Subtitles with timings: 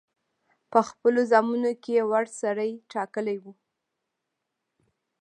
[0.71, 3.53] په خپلو زامنو کې وړ سړی ټاکلی وو.